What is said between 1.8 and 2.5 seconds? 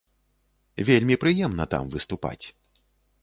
выступаць.